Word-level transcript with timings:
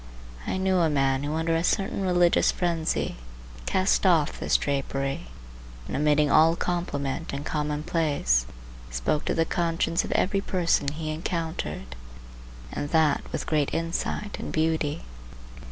I 0.47 0.57
knew 0.57 0.77
a 0.79 0.89
man 0.89 1.21
who 1.21 1.35
under 1.35 1.55
a 1.55 1.63
certain 1.63 2.01
religious 2.01 2.51
frenzy 2.51 3.17
cast 3.67 4.03
off 4.03 4.39
this 4.39 4.57
drapery, 4.57 5.27
and 5.87 5.95
omitting 5.95 6.31
all 6.31 6.55
compliment 6.55 7.31
and 7.33 7.45
commonplace, 7.45 8.47
spoke 8.89 9.25
to 9.25 9.35
the 9.35 9.45
conscience 9.45 10.03
of 10.03 10.11
every 10.13 10.41
person 10.41 10.87
he 10.87 11.11
encountered, 11.11 11.95
and 12.71 12.89
that 12.89 13.21
with 13.31 13.45
great 13.45 13.71
insight 13.75 14.37
and 14.39 14.51
beauty. 14.51 15.03